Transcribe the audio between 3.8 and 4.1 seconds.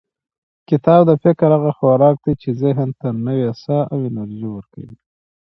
او